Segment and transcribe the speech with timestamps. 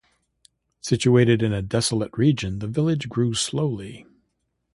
[0.79, 4.07] Situated in a desolate region, the village grew slowly.